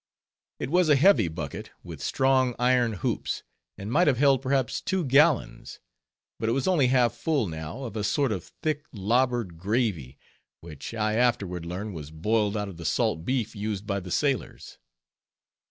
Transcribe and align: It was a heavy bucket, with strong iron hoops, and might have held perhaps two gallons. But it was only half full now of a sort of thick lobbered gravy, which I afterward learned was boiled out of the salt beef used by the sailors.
It 0.59 0.71
was 0.71 0.89
a 0.89 0.95
heavy 0.95 1.27
bucket, 1.27 1.69
with 1.83 2.01
strong 2.01 2.55
iron 2.57 2.93
hoops, 2.93 3.43
and 3.77 3.91
might 3.91 4.07
have 4.07 4.17
held 4.17 4.41
perhaps 4.41 4.81
two 4.81 5.05
gallons. 5.05 5.79
But 6.39 6.49
it 6.49 6.53
was 6.53 6.67
only 6.67 6.87
half 6.87 7.13
full 7.13 7.47
now 7.47 7.83
of 7.83 7.95
a 7.95 8.03
sort 8.03 8.31
of 8.31 8.43
thick 8.63 8.85
lobbered 8.91 9.59
gravy, 9.59 10.17
which 10.59 10.95
I 10.95 11.13
afterward 11.17 11.67
learned 11.67 11.93
was 11.93 12.09
boiled 12.09 12.57
out 12.57 12.67
of 12.67 12.77
the 12.77 12.83
salt 12.85 13.25
beef 13.25 13.55
used 13.55 13.85
by 13.85 13.99
the 13.99 14.09
sailors. 14.09 14.79